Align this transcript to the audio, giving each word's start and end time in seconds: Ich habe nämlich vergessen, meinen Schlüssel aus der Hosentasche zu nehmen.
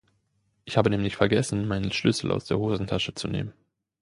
Ich 0.65 0.77
habe 0.77 0.89
nämlich 0.89 1.15
vergessen, 1.15 1.67
meinen 1.67 1.91
Schlüssel 1.91 2.31
aus 2.31 2.45
der 2.45 2.57
Hosentasche 2.57 3.13
zu 3.13 3.27
nehmen. 3.27 3.53